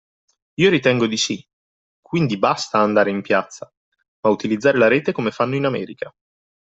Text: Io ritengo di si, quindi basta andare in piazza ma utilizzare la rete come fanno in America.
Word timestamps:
Io 0.61 0.69
ritengo 0.71 1.05
di 1.05 1.15
si, 1.15 1.47
quindi 2.01 2.35
basta 2.39 2.79
andare 2.79 3.11
in 3.11 3.21
piazza 3.21 3.71
ma 4.21 4.31
utilizzare 4.31 4.79
la 4.79 4.87
rete 4.87 5.11
come 5.11 5.29
fanno 5.29 5.53
in 5.53 5.65
America. 5.65 6.11